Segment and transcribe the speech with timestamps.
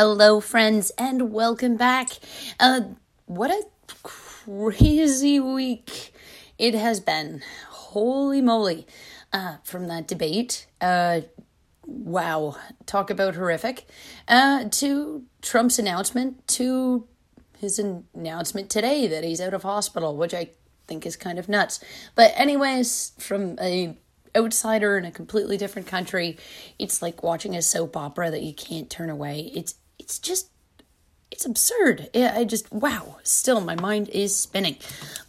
[0.00, 2.10] Hello, friends, and welcome back.
[2.60, 2.82] Uh,
[3.26, 3.64] what a
[4.04, 6.14] crazy week
[6.56, 7.42] it has been.
[7.68, 8.86] Holy moly.
[9.32, 11.22] Uh, from that debate, uh,
[11.84, 12.54] wow,
[12.86, 13.86] talk about horrific,
[14.28, 17.08] uh, to Trump's announcement, to
[17.58, 20.50] his announcement today that he's out of hospital, which I
[20.86, 21.80] think is kind of nuts.
[22.14, 23.96] But, anyways, from a
[24.36, 26.36] outsider in a completely different country,
[26.78, 29.50] it's like watching a soap opera that you can't turn away.
[29.54, 29.74] It's
[30.08, 30.48] it's just
[31.30, 32.08] it's absurd.
[32.14, 33.18] I just wow.
[33.24, 34.76] Still, my mind is spinning.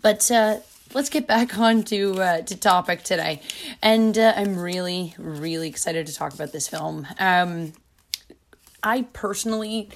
[0.02, 0.60] But uh,
[0.94, 3.42] let's get back on to uh, to topic today,
[3.82, 7.06] and uh, I'm really really excited to talk about this film.
[7.20, 7.74] Um,
[8.82, 9.90] I personally,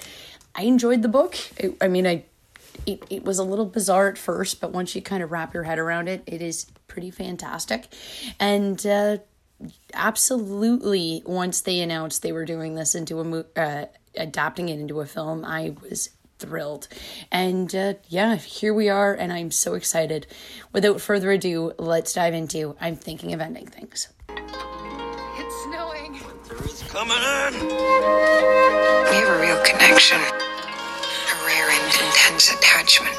[0.54, 1.34] I enjoyed the book.
[1.62, 2.24] I, I mean, I
[2.84, 5.62] it, it was a little bizarre at first, but once you kind of wrap your
[5.62, 7.86] head around it, it is pretty fantastic.
[8.38, 9.18] And uh,
[9.94, 13.86] absolutely, once they announced they were doing this into a movie, uh,
[14.16, 16.88] adapting it into a film, I was thrilled.
[17.30, 20.26] And uh, yeah, here we are, and I'm so excited.
[20.72, 24.08] Without further ado, let's dive into I'm thinking of ending things.
[24.28, 26.12] It's snowing.
[26.12, 27.68] Winter is coming in.
[27.68, 33.18] We have a real connection, a rare and intense attachment.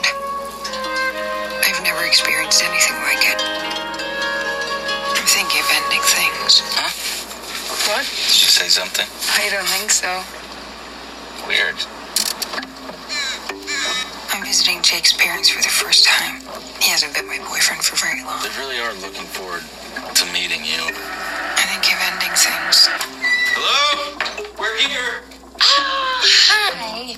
[1.66, 3.41] I've never experienced anything like it.
[5.17, 6.62] I'm thinking of ending things.
[6.75, 6.91] Huh?
[7.89, 8.06] What?
[8.06, 9.08] Did you say something?
[9.38, 10.44] I don't think so.
[11.47, 11.75] Weird.
[14.33, 16.41] I'm visiting Jake's parents for the first time.
[16.81, 18.41] He hasn't been my boyfriend for very long.
[18.41, 19.61] They really are looking forward
[20.16, 20.81] to meeting you.
[20.81, 22.89] I think of ending things.
[23.53, 24.17] Hello?
[24.57, 25.21] We're here.
[25.61, 27.16] Oh, hi.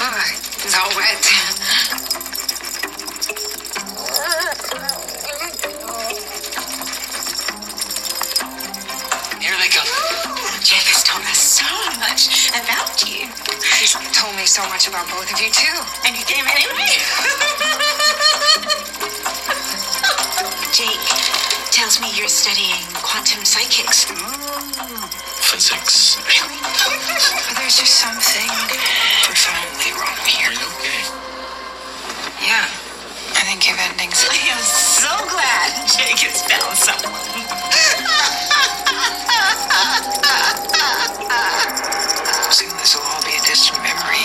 [0.00, 0.18] Oh,
[0.64, 2.07] it's all wet.
[12.98, 13.26] Much you.
[13.78, 15.78] He's told me so much about both of you, too.
[16.06, 16.98] And you came anyway?
[20.72, 21.06] Jake
[21.70, 24.04] tells me you're studying quantum psychics.
[25.46, 26.18] Physics.
[26.26, 26.58] Really?
[26.62, 28.50] But there's just something
[29.24, 30.50] profoundly wrong Are here.
[30.52, 31.02] you okay?
[32.42, 32.66] Yeah.
[33.34, 34.24] I think you've endings.
[34.28, 37.14] I am so glad Jake has found someone.
[42.50, 44.24] Soon this will all be a distant memory.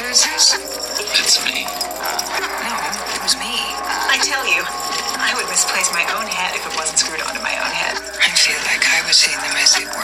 [0.00, 0.56] Who's this?
[1.20, 1.68] It's me.
[1.68, 2.74] No,
[3.12, 3.54] it was me.
[4.08, 4.64] I tell you,
[5.20, 8.00] I would misplace my own head if it wasn't screwed onto my own head.
[8.18, 10.01] I feel like I was seeing them as they were,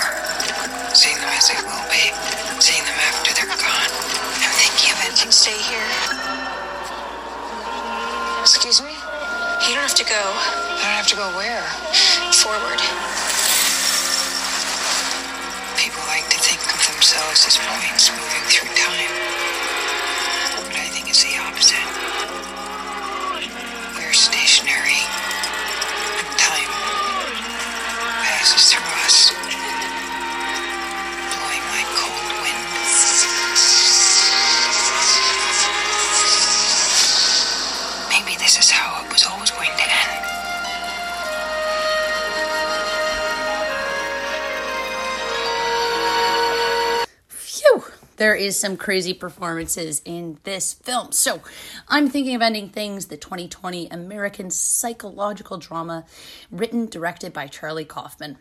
[48.18, 51.12] There is some crazy performances in this film.
[51.12, 51.40] So,
[51.88, 53.06] I'm thinking of ending things.
[53.06, 56.04] The 2020 American psychological drama,
[56.50, 58.36] written directed by Charlie Kaufman,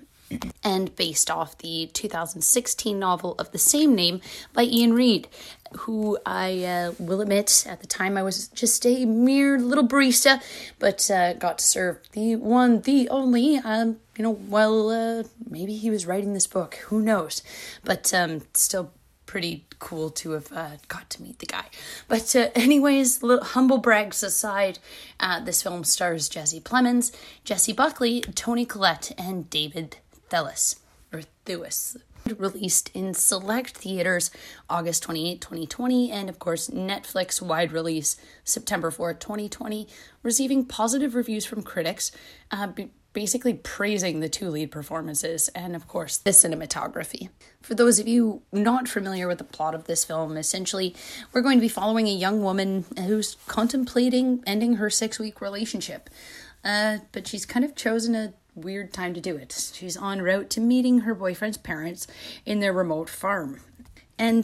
[0.64, 4.20] and based off the 2016 novel of the same name
[4.54, 5.28] by Iain Reid,
[5.80, 10.42] who I uh, will admit at the time I was just a mere little barista,
[10.80, 13.58] but uh, got to serve the one, the only.
[13.58, 16.76] Um, you know, well, uh, maybe he was writing this book.
[16.88, 17.44] Who knows?
[17.84, 18.92] But um, still
[19.28, 21.66] pretty cool to have uh, got to meet the guy.
[22.08, 24.80] But uh, anyways, little humble brags aside,
[25.20, 27.12] uh, this film stars Jesse Plemons,
[27.44, 29.98] Jessie Buckley, Toni Collette, and David
[30.32, 30.80] Thewlis
[31.14, 31.98] or Thewis.
[32.38, 34.32] Released in select theaters
[34.70, 39.88] August 28, 2020, and of course, Netflix wide release September 4, 2020,
[40.24, 42.12] receiving positive reviews from critics,
[42.52, 42.68] uh,
[43.14, 47.30] basically praising the two lead performances and, of course, the cinematography.
[47.62, 50.96] For those of you not familiar with the plot of this film, essentially,
[51.34, 56.10] we're going to be following a young woman who's contemplating ending her six week relationship.
[56.64, 59.72] Uh, but she's kind of chosen a weird time to do it.
[59.74, 62.08] She's en route to meeting her boyfriend's parents
[62.46, 63.62] in their remote farm.
[64.20, 64.40] And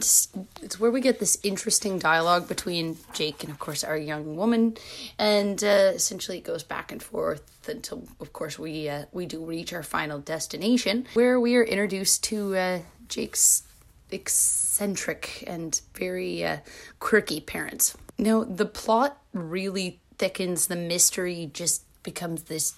[0.62, 4.76] it's where we get this interesting dialogue between Jake and, of course, our young woman,
[5.18, 9.44] and uh, essentially it goes back and forth until, of course, we uh, we do
[9.44, 12.78] reach our final destination, where we are introduced to uh,
[13.08, 13.64] Jake's
[14.10, 16.58] eccentric and very uh,
[17.00, 17.96] quirky parents.
[18.16, 22.74] Now, the plot really thickens, the mystery just becomes this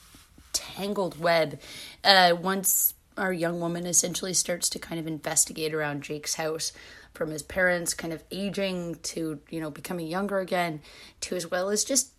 [0.55, 1.61] tangled web
[2.03, 6.73] uh, once our young woman essentially starts to kind of investigate around Jake's house
[7.15, 10.81] from his parents kind of aging to, you know, becoming younger again
[11.23, 12.13] to as well as just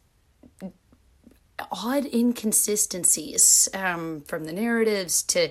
[1.72, 5.50] odd inconsistencies um, from the narratives to,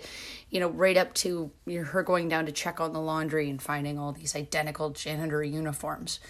[0.50, 3.50] you know, right up to you know, her going down to check on the laundry
[3.50, 6.20] and finding all these identical janitor uniforms.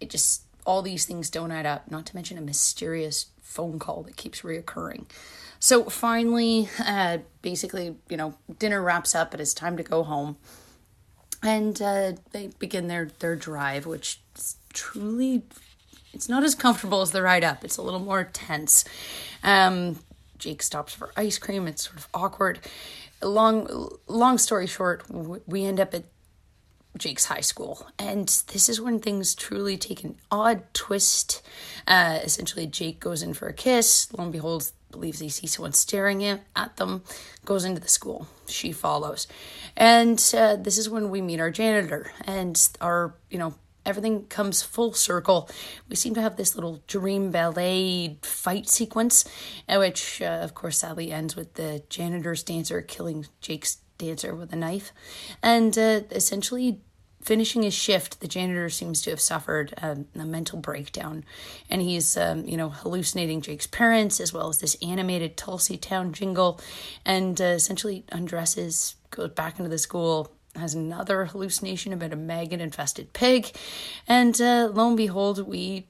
[0.00, 4.02] It just, all these things don't add up, not to mention a mysterious phone call
[4.04, 5.06] that keeps reoccurring.
[5.60, 10.36] So finally, uh, basically, you know, dinner wraps up, it's time to go home.
[11.42, 15.42] And uh, they begin their, their drive, which is truly
[16.12, 17.64] it's not as comfortable as the ride up.
[17.64, 18.84] It's a little more tense.
[19.42, 19.98] Um,
[20.38, 21.68] Jake stops for ice cream.
[21.68, 22.60] It's sort of awkward.
[23.22, 25.04] Long, long story short,
[25.46, 26.04] we end up at
[26.96, 31.42] Jake's high school, and this is when things truly take an odd twist.
[31.86, 34.12] Uh, essentially, Jake goes in for a kiss.
[34.12, 37.02] Lo and behold, believes he sees someone staring at them.
[37.44, 38.26] Goes into the school.
[38.46, 39.26] She follows,
[39.76, 43.54] and uh, this is when we meet our janitor and our, you know,
[43.86, 45.48] everything comes full circle.
[45.88, 49.24] We seem to have this little dream ballet fight sequence,
[49.68, 54.52] uh, which, uh, of course, sadly ends with the janitor's dancer killing Jake's dancer with
[54.52, 54.92] a knife.
[55.42, 56.80] And uh, essentially,
[57.22, 61.24] finishing his shift, the janitor seems to have suffered a, a mental breakdown,
[61.68, 66.12] and he's, um, you know, hallucinating Jake's parents as well as this animated Tulsey Town
[66.12, 66.60] jingle,
[67.04, 72.60] and uh, essentially undresses, goes back into the school, has another hallucination about a maggot
[72.60, 73.52] infested pig.
[74.08, 75.86] And uh, lo and behold, we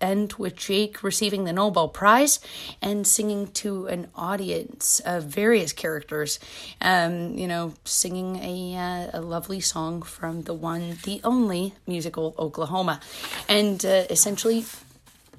[0.00, 2.40] end with Jake receiving the Nobel Prize
[2.82, 6.38] and singing to an audience of various characters,
[6.80, 12.34] um, you know, singing a, uh, a lovely song from the one, the only musical
[12.38, 13.00] Oklahoma.
[13.48, 14.64] And uh, essentially,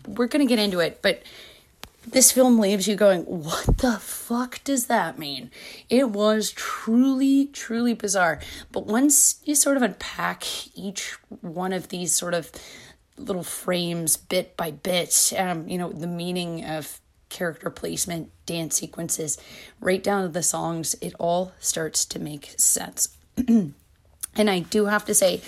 [0.08, 1.24] we're to get into it, but
[2.08, 5.50] this film leaves you going, what the fuck does that mean?
[5.90, 8.40] It was truly, truly bizarre.
[8.72, 10.46] But once you sort of unpack
[10.78, 12.52] each one of these sort of
[13.18, 19.38] little frames bit by bit, um, you know, the meaning of character placement, dance sequences,
[19.80, 23.16] right down to the songs, it all starts to make sense.
[23.48, 23.74] and
[24.38, 25.42] I do have to say,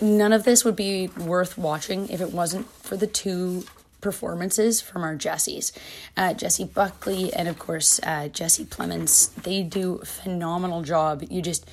[0.00, 3.64] none of this would be worth watching if it wasn't for the two
[4.00, 5.72] performances from our Jessies.
[6.16, 9.32] Uh, Jessie Buckley and, of course, uh, Jesse Plemons.
[9.42, 11.22] They do phenomenal job.
[11.30, 11.70] You just,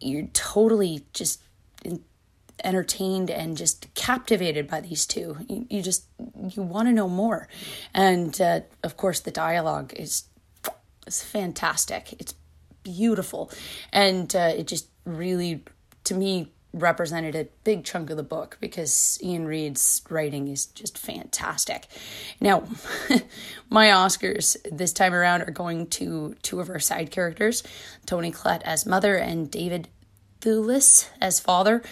[0.00, 1.40] you're totally just
[2.62, 5.36] entertained and just captivated by these two.
[5.48, 7.48] You, you just, you want to know more.
[7.92, 10.24] And, uh, of course, the dialogue is,
[11.06, 12.14] is fantastic.
[12.18, 12.34] It's
[12.82, 13.50] beautiful.
[13.92, 15.64] And uh, it just really,
[16.04, 20.98] to me, represented a big chunk of the book because Iain Reid's writing is just
[20.98, 21.86] fantastic.
[22.40, 22.64] Now,
[23.70, 27.62] my Oscars this time around are going to two of our side characters
[28.06, 29.88] Toni Collette as mother and David
[30.40, 31.82] Thewlis as father.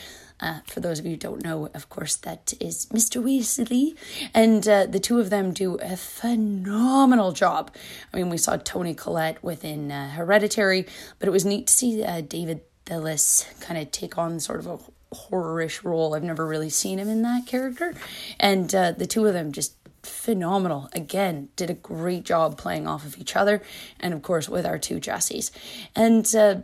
[0.42, 3.22] Uh, for those of you who don't know, of course, that is Mr.
[3.22, 3.96] Weasley.
[4.34, 7.70] And uh, the two of them do a phenomenal job.
[8.12, 10.86] I mean, we saw Toni Collette within uh, Hereditary,
[11.20, 14.66] but it was neat to see uh, David Thewlis kind of take on sort of
[14.66, 14.78] a
[15.14, 16.14] horrorish role.
[16.14, 17.94] I've never really seen him in that character,
[18.40, 20.88] and uh, the two of them just phenomenal.
[20.92, 23.62] Again, did a great job playing off of each other,
[24.00, 25.50] and of course with our two Jessies,
[25.94, 26.56] and uh,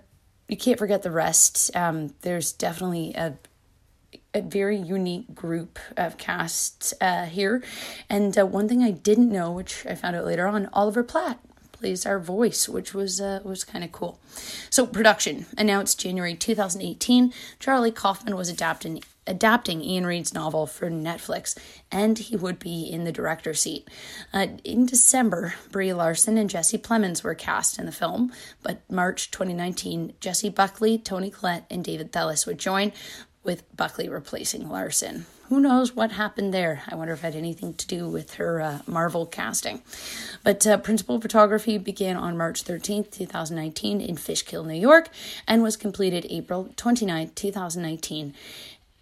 [0.48, 1.74] you can't forget the rest.
[1.76, 3.34] Um, there's definitely a
[4.34, 7.62] a very unique group of casts uh, here.
[8.08, 11.40] And uh, one thing I didn't know, which I found out later on, Oliver Platt
[11.72, 14.18] plays our voice, which was uh, was kind of cool.
[14.70, 17.32] So production announced January 2018.
[17.58, 21.56] Charlie Kaufman was adapting adapting Iain Reid's novel for Netflix,
[21.92, 23.86] and he would be in the director's seat.
[24.32, 28.32] Uh, in December, Brie Larson and Jesse Plemons were cast in the film,
[28.62, 32.90] but March 2019, Jessie Buckley, Toni Collette, and David Thewlis would join,
[33.48, 35.24] with Buckley replacing Larson.
[35.48, 36.82] Who knows what happened there?
[36.86, 39.80] I wonder if it had anything to do with her uh, Marvel casting.
[40.44, 45.08] But uh, principal photography began on March 13th, 2019, in Fishkill, New York,
[45.46, 48.34] and was completed April 29th, 2019,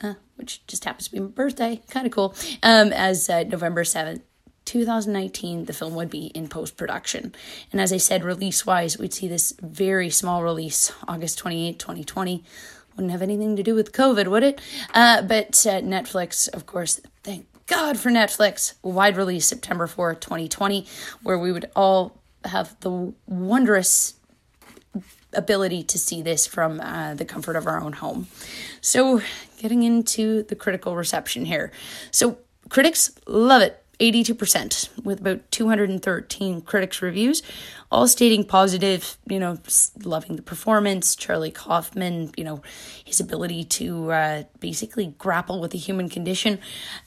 [0.04, 1.82] uh, which just happens to be my birthday.
[1.90, 2.32] Kind of cool.
[2.62, 4.20] Um, as uh, November 7th.
[4.64, 7.32] 2019, the film would be in post production.
[7.70, 12.42] And as I said, release wise, we'd see this very small release August 28, 2020
[12.96, 14.60] wouldn't have anything to do with COVID, would it?
[14.94, 20.86] Uh, but uh, Netflix, of course, thank God for Netflix, wide release September 4, 2020,
[21.22, 24.14] where we would all have the wondrous
[25.32, 28.28] ability to see this from uh, the comfort of our own home.
[28.80, 29.20] So,
[29.58, 31.70] getting into the critical reception here.
[32.10, 32.38] So,
[32.68, 33.82] critics love it.
[33.98, 37.42] 82% with about 213 critics reviews
[37.90, 39.58] all stating positive you know
[40.04, 42.60] loving the performance charlie kaufman you know
[43.04, 46.58] his ability to uh, basically grapple with the human condition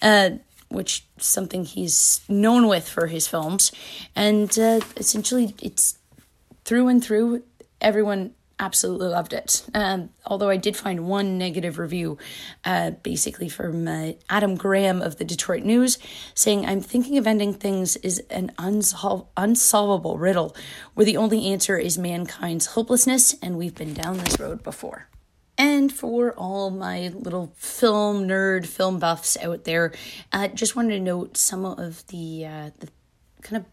[0.01, 0.31] uh,
[0.69, 3.71] which something he's known with for his films.
[4.15, 5.97] And uh, essentially it's
[6.63, 7.43] through and through
[7.81, 9.65] everyone absolutely loved it.
[9.73, 12.17] Um, although I did find one negative review,
[12.65, 15.97] uh, basically from uh, Adam Graham of the Detroit News,
[16.33, 20.55] saying, I'm thinking of ending things is an unsol- unsolvable riddle
[20.93, 25.07] where the only answer is mankind's hopelessness, and we've been down this road before.
[25.57, 29.93] And for all my little film nerd, film buffs out there,
[30.31, 32.89] I uh, just wanted to note some of the, uh, the
[33.41, 33.65] kind of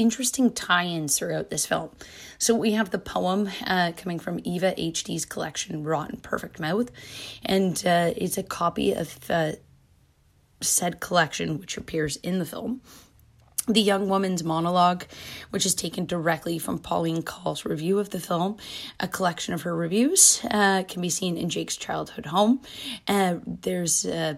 [0.00, 1.90] interesting tie ins throughout this film.
[2.38, 6.90] So we have the poem uh, coming from Eva HD's collection, Rotten Perfect Mouth,
[7.44, 9.52] and uh, it's a copy of uh,
[10.62, 12.80] said collection, which appears in the film.
[13.68, 15.04] The Young Woman's Monologue,
[15.50, 18.56] which is taken directly from Pauline Kael's review of the film.
[18.98, 22.62] A collection of her reviews uh, can be seen in Jake's childhood home.
[23.06, 24.36] Uh, there's uh,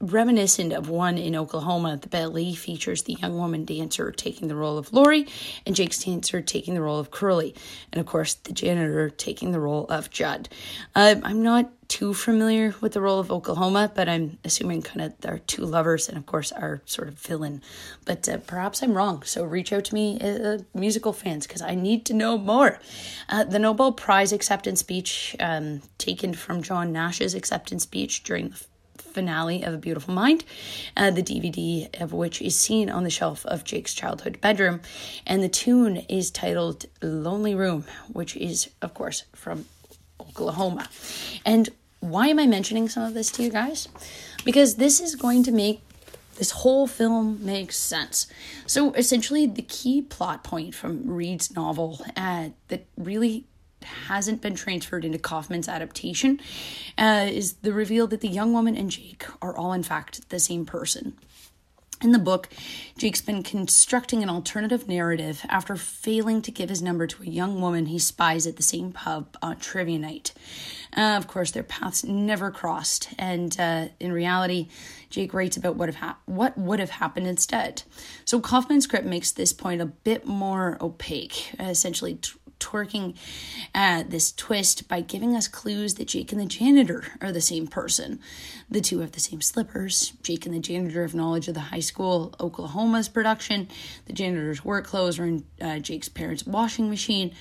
[0.00, 4.78] reminiscent of one in Oklahoma, the ballet features the young woman dancer taking the role
[4.78, 5.26] of Laurey
[5.66, 7.54] and Jake's dancer taking the role of Curly,
[7.92, 10.48] and of course the janitor taking the role of Jud.
[10.94, 15.14] Uh, I'm not too familiar with the role of Oklahoma, but I'm assuming kind of
[15.28, 17.62] are two lovers and of course our sort of villain.
[18.04, 21.74] But uh, perhaps I'm wrong, so reach out to me, uh, musical fans, because I
[21.74, 22.78] need to know more.
[23.28, 28.64] Uh, the Nobel Prize acceptance speech, um, taken from John Nash's acceptance speech during the
[29.18, 30.44] finale of A Beautiful Mind,
[30.96, 34.80] uh, the DVD of which is seen on the shelf of Jake's childhood bedroom.
[35.26, 39.64] And the tune is titled Lonely Room, which is, of course, from
[40.20, 40.88] Oklahoma.
[41.44, 43.88] And why am I mentioning some of this to you guys?
[44.44, 45.80] Because this is going to make
[46.36, 48.28] this whole film makes sense.
[48.66, 53.46] So essentially, the key plot point from Reid's novel uh, that really
[54.06, 56.40] hasn't been transferred into Kaufman's adaptation
[56.96, 60.40] uh, is the reveal that the young woman and Jake are all, in fact, the
[60.40, 61.16] same person.
[62.00, 62.48] In the book,
[62.96, 67.60] Jake's been constructing an alternative narrative after failing to give his number to a young
[67.60, 70.32] woman he spies at the same pub on trivia night.
[70.96, 74.68] Uh, of course, their paths never crossed, and uh, in reality,
[75.10, 77.82] Jake writes about what, have ha- what would have happened instead.
[78.24, 83.16] So Kaufman's script makes this point a bit more opaque, essentially t- twerking
[83.74, 87.66] uh, this twist by giving us clues that Jake and the janitor are the same
[87.66, 88.20] person.
[88.70, 90.12] The two have the same slippers.
[90.22, 93.68] Jake and the janitor have knowledge of the high school Oklahoma's production.
[94.06, 97.34] The janitor's work clothes are in uh, Jake's parents' washing machine.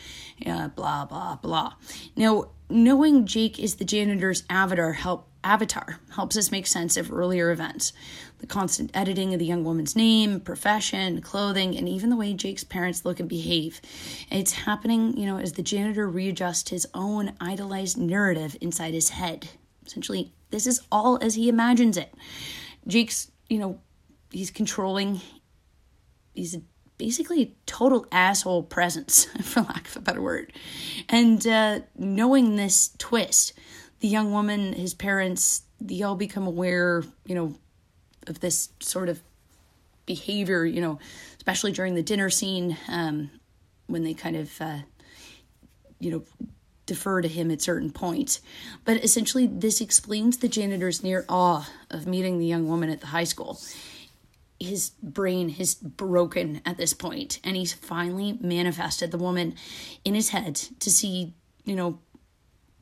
[0.46, 1.74] Uh, blah blah blah.
[2.16, 7.52] Now, knowing Jake is the janitor's avatar help avatar helps us make sense of earlier
[7.52, 7.94] events
[8.40, 12.64] the constant editing of the young woman's name, profession, clothing, and even the way Jake's
[12.64, 13.82] parents look and behave.
[14.30, 19.50] It's happening, you know, as the janitor readjusts his own idolized narrative inside his head.
[19.86, 22.14] Essentially, this is all as he imagines it.
[22.86, 23.80] Jake's, you know,
[24.32, 25.22] he's controlling,
[26.34, 26.58] he's
[26.98, 30.54] basically a total asshole presence, for lack of a better word.
[31.10, 33.54] And uh, knowing this twist,
[34.00, 37.56] the young woman, his parents, they all become aware, you know,
[38.28, 39.22] of this sort of
[40.06, 41.00] behavior, you know,
[41.38, 43.30] especially during the dinner scene um,
[43.88, 44.80] when they kind of, uh,
[46.00, 46.24] you know,
[46.86, 48.42] defer to him at certain points.
[48.86, 53.08] But essentially, this explains the janitor's near awe of meeting the young woman at the
[53.08, 53.60] high school.
[54.60, 59.56] His brain is broken at this point, and he's finally manifested the woman
[60.04, 61.34] in his head to see,
[61.66, 62.00] you know,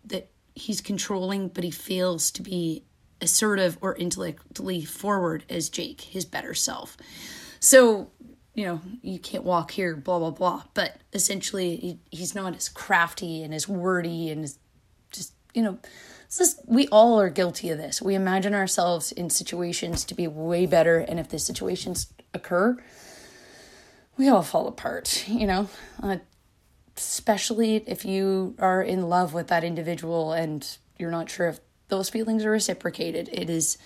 [0.06, 2.84] that he's controlling, but he fails to be
[3.22, 6.98] assertive or intellectually forward as Jake, his better self.
[7.60, 8.12] So,
[8.54, 10.64] you know, you can't walk here, blah, blah, blah.
[10.74, 14.58] But essentially, he, he's not as crafty and as wordy and as
[15.12, 15.78] just, you know,
[16.36, 18.02] just, we all are guilty of this.
[18.02, 21.00] We imagine ourselves in situations to be way better.
[21.00, 22.78] And if the situations occur,
[24.18, 25.70] we all fall apart, you know?
[26.02, 26.18] Uh,
[26.98, 31.60] especially if you are in love with that individual and you're not sure if
[31.90, 33.30] those feelings are reciprocated.
[33.32, 33.78] It is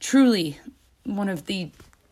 [0.00, 0.58] truly
[1.04, 1.70] one of the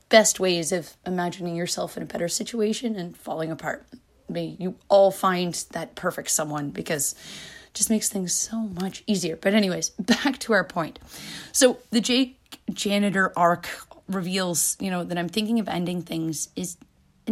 [0.08, 3.86] best ways of imagining yourself in a better situation and falling apart.
[4.28, 9.36] May you all find that perfect someone because it just makes things so much easier.
[9.36, 10.98] But anyways, back to our point.
[11.52, 12.38] So the Jake
[12.72, 13.68] janitor arc
[14.08, 16.76] reveals, you know, that I'm thinking of ending things is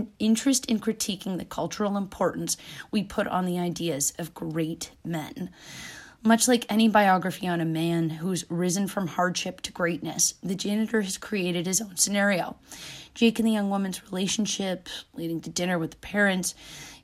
[0.01, 2.57] an interest in critiquing the cultural importance
[2.91, 5.51] we put on the ideas of great men.
[6.23, 11.01] Much like any biography on a man who's risen from hardship to greatness, the janitor
[11.01, 12.57] has created his own scenario.
[13.15, 16.55] Jake and the young woman's relationship, leading to dinner with the parents,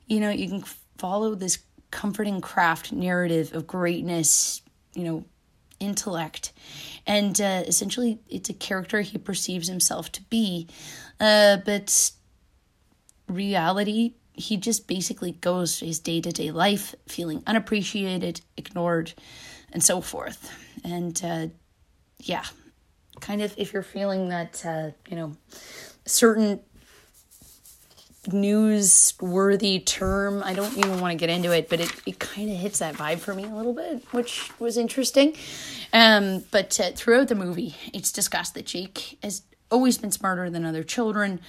[0.05, 0.63] you know, you can
[0.97, 4.61] follow this comforting craft narrative of greatness,
[4.93, 5.25] you know,
[5.79, 6.53] intellect.
[7.05, 10.67] And uh, essentially, it's a character he perceives himself to be.
[11.19, 12.11] Uh, but
[13.27, 19.13] reality, he just basically goes his day to day life feeling unappreciated, ignored,
[19.71, 20.51] and so forth.
[20.83, 21.47] And uh,
[22.19, 22.43] yeah,
[23.19, 25.37] kind of if you're feeling that, uh, you know,
[26.05, 26.59] certain
[28.27, 30.43] newsworthy term.
[30.43, 32.95] I don't even want to get into it, but it, it kind of hits that
[32.95, 35.35] vibe for me a little bit, which was interesting.
[35.93, 40.65] Um, but uh, throughout the movie, it's discussed that Jake has always been smarter than
[40.65, 41.39] other children,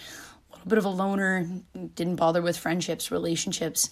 [0.65, 1.47] little bit of a loner,
[1.95, 3.91] didn't bother with friendships, relationships,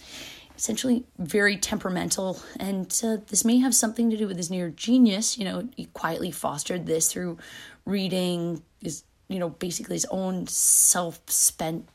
[0.57, 2.41] essentially very temperamental.
[2.59, 5.39] And uh, this may have something to do with his near genius.
[5.39, 7.39] You know, he quietly fostered this through
[7.85, 11.89] reading, his, you know, basically his own self spent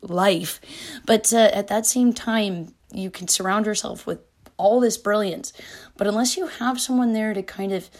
[0.00, 0.60] life.
[1.06, 4.20] But uh, at that same time, you can surround yourself with
[4.56, 5.52] all this brilliance.
[5.96, 7.90] But unless you have someone there to kind of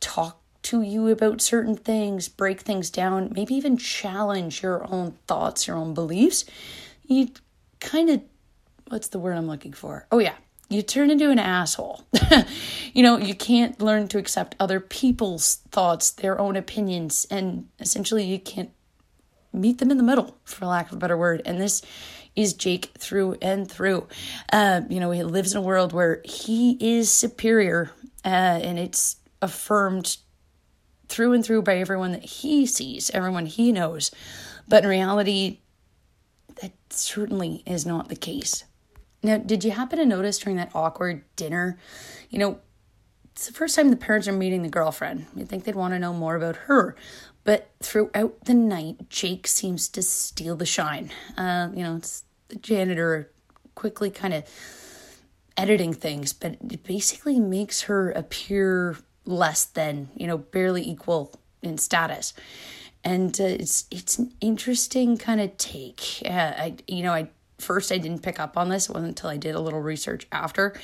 [0.00, 5.68] talk to you about certain things, break things down, maybe even challenge your own thoughts,
[5.68, 6.44] your own beliefs,
[7.04, 7.28] you
[7.80, 8.20] kind of,
[8.88, 10.08] what's the word I'm looking for?
[10.10, 10.34] Oh, yeah.
[10.68, 12.04] You turn into an asshole.
[12.92, 18.24] you know, you can't learn to accept other people's thoughts, their own opinions, and essentially
[18.24, 18.72] you can't
[19.52, 21.42] meet them in the middle, for lack of a better word.
[21.44, 21.80] And this
[22.34, 24.08] is Jake through and through.
[24.52, 27.92] Uh, you know, he lives in a world where he is superior,
[28.24, 30.16] uh, and it's affirmed
[31.08, 34.10] through and through by everyone that he sees, everyone he knows.
[34.68, 35.60] But in reality,
[36.60, 38.64] that certainly is not the case.
[39.22, 41.78] Now, did you happen to notice during that awkward dinner?
[42.30, 42.58] You know,
[43.32, 45.26] it's the first time the parents are meeting the girlfriend.
[45.34, 46.96] You'd think they'd want to know more about her.
[47.44, 51.12] But throughout the night, Jake seems to steal the shine.
[51.36, 53.30] Uh, you know, it's the janitor
[53.74, 54.44] quickly kind of
[55.56, 61.78] editing things, but it basically makes her appear less than, you know, barely equal in
[61.78, 62.32] status.
[63.04, 66.22] And uh, it's it's an interesting kind of take.
[66.24, 68.88] Uh, I you know I first I didn't pick up on this.
[68.88, 70.74] It wasn't until I did a little research after.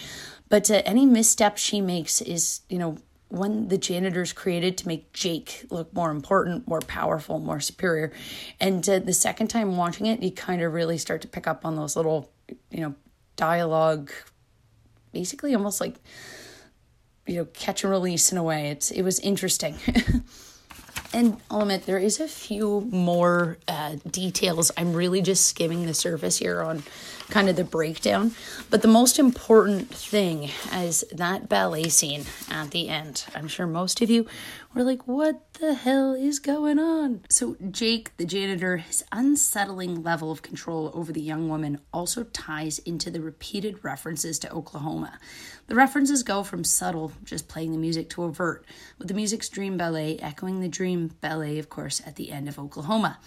[0.48, 2.98] But uh, any misstep she makes is you know
[3.32, 8.12] when the janitors created to make Jake look more important, more powerful, more superior.
[8.60, 11.64] And uh, the second time watching it, you kind of really start to pick up
[11.64, 12.30] on those little,
[12.70, 12.94] you know,
[13.36, 14.12] dialogue,
[15.12, 15.94] basically almost like,
[17.26, 18.68] you know, catch and release in a way.
[18.68, 19.76] It's it was interesting.
[21.12, 24.70] and I'll admit there is a few more uh, details.
[24.76, 26.82] I'm really just skimming the surface here on
[27.32, 28.32] kind of the breakdown.
[28.68, 33.24] But the most important thing is that ballet scene at the end.
[33.34, 34.26] I'm sure most of you
[34.74, 37.22] were like, what the hell is going on?
[37.30, 42.78] So, Jake, the janitor, his unsettling level of control over the young woman also ties
[42.80, 45.18] into the repeated references to Oklahoma.
[45.68, 48.66] The references go from subtle, just playing the music, to overt,
[48.98, 52.58] with the music's dream ballet echoing the dream ballet, of course, at the end of
[52.58, 53.18] Oklahoma.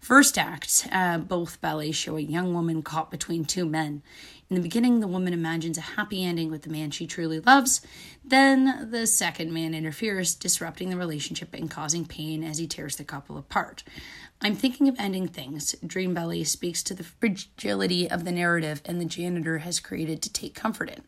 [0.00, 4.02] First act, uh, both ballets show a young woman caught between two men.
[4.48, 7.80] In the beginning, the woman imagines a happy ending with the man she truly loves.
[8.24, 13.04] Then the second man interferes, disrupting the relationship and causing pain as he tears the
[13.04, 13.84] couple apart.
[14.42, 15.76] I'm thinking of ending things.
[15.86, 20.32] Dream Ballet speaks to the fragility of the narrative and the janitor has created to
[20.32, 21.02] take comfort in.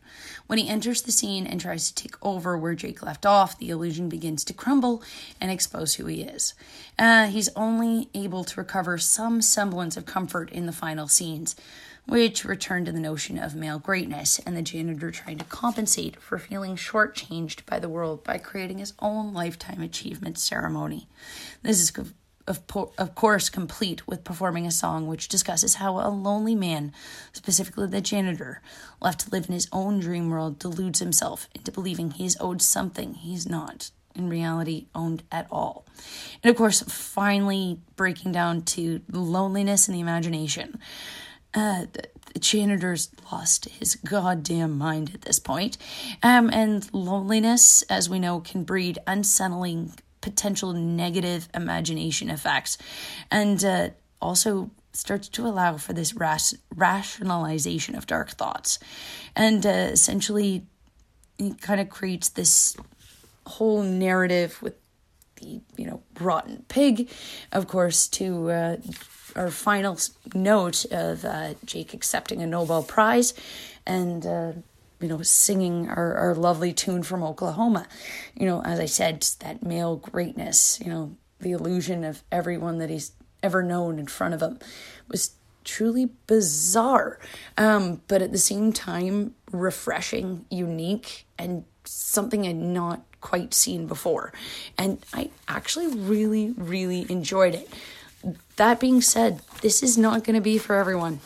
[0.45, 3.71] When he enters the scene and tries to take over where Jake left off, the
[3.71, 5.01] illusion begins to crumble
[5.41, 6.53] and expose who he is.
[6.97, 11.55] Uh, he's only able to recover some semblance of comfort in the final scenes
[12.05, 16.37] which returned to the notion of male greatness and the janitor trying to compensate for
[16.37, 21.07] feeling shortchanged by the world by creating his own lifetime achievement ceremony.
[21.61, 21.91] This is
[22.45, 22.61] of,
[22.97, 26.91] of course complete with performing a song which discusses how a lonely man,
[27.31, 28.61] specifically the janitor,
[29.01, 32.61] left to live in his own dream world, deludes himself into believing he is owed
[32.61, 35.85] something he's not in reality owned at all.
[36.43, 40.79] And of course, finally breaking down to loneliness and the imagination.
[41.53, 41.85] Uh,
[42.33, 45.77] the janitor's lost his goddamn mind at this point.
[46.23, 52.77] Um, and loneliness, as we know, can breed unsettling potential negative imagination effects
[53.29, 53.89] and uh,
[54.21, 58.79] also starts to allow for this ras- rationalization of dark thoughts.
[59.35, 60.65] And uh, essentially,
[61.37, 62.77] it kind of creates this
[63.45, 64.75] whole narrative with
[65.35, 67.09] the, you know, rotten pig,
[67.51, 68.79] of course, to.
[69.35, 69.97] Our final
[70.33, 73.33] note of uh, Jake accepting a Nobel Prize
[73.85, 74.51] and, uh,
[74.99, 77.87] you know, singing our, our lovely tune from Oklahoma.
[78.35, 82.89] You know, as I said, that male greatness, you know, the illusion of everyone that
[82.89, 84.59] he's ever known in front of him
[85.09, 85.31] was
[85.63, 87.19] truly bizarre.
[87.57, 94.33] Um, but at the same time, refreshing, unique, and something I'd not quite seen before.
[94.77, 97.69] And I actually really, really enjoyed it.
[98.55, 101.19] That being said, this is not going to be for everyone.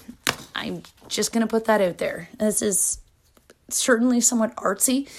[0.56, 2.30] I'm just going to put that out there.
[2.38, 3.00] This is
[3.70, 5.10] certainly somewhat artsy.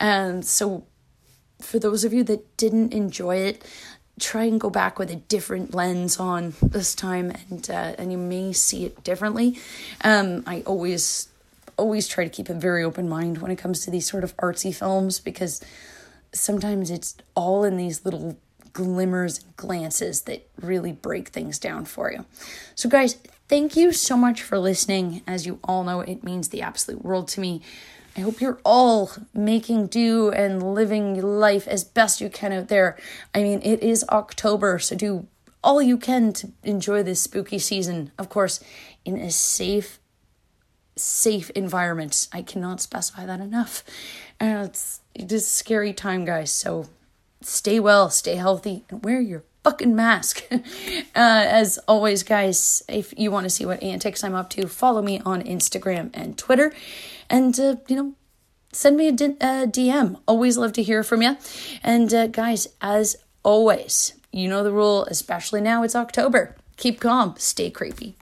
[0.00, 0.84] And so,
[1.60, 3.64] for those of you that didn't enjoy it,
[4.18, 8.18] try and go back with a different lens on this time and uh, and you
[8.18, 9.58] may see it differently
[10.02, 11.28] um, i always
[11.76, 14.36] always try to keep a very open mind when it comes to these sort of
[14.38, 15.60] artsy films because
[16.32, 18.36] sometimes it's all in these little
[18.78, 22.24] glimmers glances that really break things down for you
[22.74, 26.62] so guys thank you so much for listening as you all know it means the
[26.62, 27.60] absolute world to me
[28.16, 32.98] I hope you're all making do and living life as best you can out there.
[33.32, 35.28] I mean, it is October, so do
[35.62, 38.10] all you can to enjoy this spooky season.
[38.18, 38.58] Of course,
[39.04, 40.00] in a safe,
[40.96, 42.26] safe environment.
[42.32, 43.84] I cannot specify that enough.
[44.40, 46.50] And it's it is a scary time, guys.
[46.50, 46.86] So
[47.40, 50.44] stay well, stay healthy, and wear your fucking mask.
[50.52, 50.60] uh,
[51.14, 55.20] as always, guys, if you want to see what antics I'm up to, follow me
[55.20, 56.72] on Instagram and Twitter.
[57.30, 58.14] And uh, you know
[58.72, 61.36] send me a, D- a dm always love to hear from you
[61.82, 66.54] and uh, guys as always you know the rule especially now it's october.
[66.76, 68.17] Keep calm stay creepy